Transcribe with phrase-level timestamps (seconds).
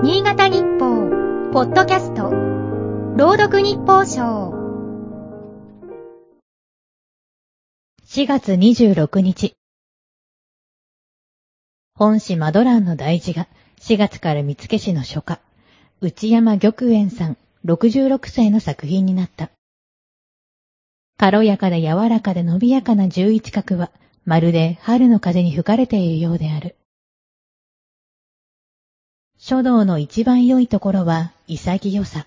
[0.00, 2.30] 新潟日報、ポッドキャスト、
[3.16, 4.52] 朗読日報賞。
[8.06, 9.56] 4月26日。
[11.96, 13.48] 本市マドランの大事が
[13.80, 15.40] 4月から見附市の書家、
[16.00, 19.50] 内山玉園さん66歳の作品になった。
[21.16, 23.90] 軽やかで柔らかで伸びやかな十一角は、
[24.24, 26.76] まるで春の風に吹かれているようである。
[29.40, 32.26] 書道の一番良いところは潔さ。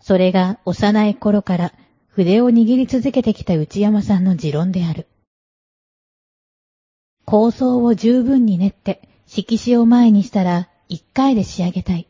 [0.00, 1.72] それが幼い頃から
[2.08, 5.06] 筆を握り続けてきた内山さんの持論である。
[7.24, 12.08] 構想を十分に練って色紙を前にしたら一回で仕上げたい。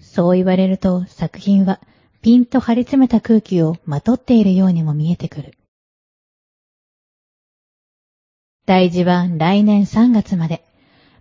[0.00, 1.80] そう言われると作品は
[2.20, 5.56] ピンと張り詰めた空気をまとっているようにも見えてくる。
[8.64, 10.65] 大事は来年3月まで、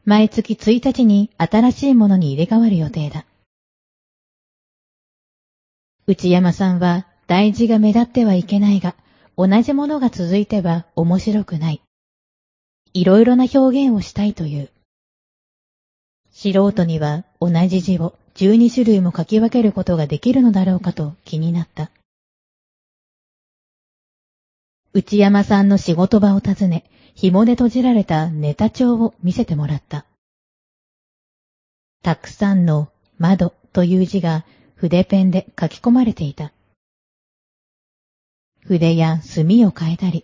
[0.07, 3.25] 毎月1日に新しいものに入れ替わる予定だ。
[6.05, 8.93] 内山さんは大事が目立ってはいけないが、
[9.35, 11.81] 同じものが続いては面白くない。
[12.93, 14.69] いろいろな表現をしたいという。
[16.31, 21.89] 素人には同じ字を12種類も書き分けることができるのだろうかと気になった。
[24.95, 30.05] 内山さんの仕事場を訪ね、紐で閉じられたネタ帳を見せてもらった。
[32.01, 32.87] たくさんの
[33.17, 36.53] 窓という字が筆ペンで書き込まれていた。
[38.63, 40.23] 筆や墨を変えたり、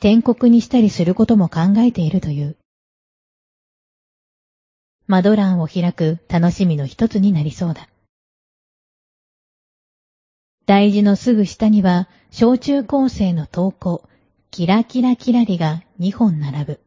[0.00, 2.56] 篆刻にしたりすることも考えているという。
[5.06, 7.88] マドランを開く楽しみの一つになりそうだ。
[10.68, 14.06] 大事のすぐ下には、小中高生の投稿、
[14.50, 16.80] キラキラキラリが2本並ぶ。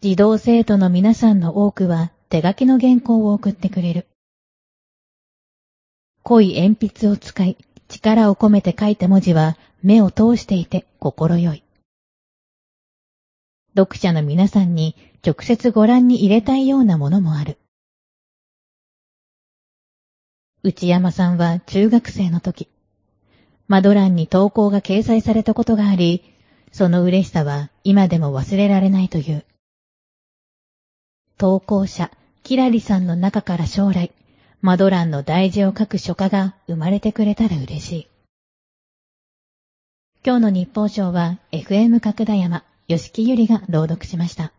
[0.00, 4.08] 児童生徒の皆さんの多くは手書きの原稿を送ってくれる。
[6.24, 7.56] 濃い鉛筆を使い、
[7.86, 11.62] 力を込めて書いた文字は目を通していて心よい。
[13.76, 17.56] 読者の皆さんに直接ご覧に入れたいようなものもある。
[20.62, 22.68] 内山さんは中学生の時、
[23.66, 26.22] マドランに投稿が掲載されたことがあり、
[26.70, 29.46] その嬉しさは今でも忘れられないという。
[31.38, 32.10] 投稿者、
[32.42, 34.12] キラリさんの中から将来、
[34.60, 38.08] マドランの大事を書く書家が生まれてくれたら嬉しい。
[40.22, 44.52] 今日の日報賞は FM 角田山、吉木ゆりが朗読しました。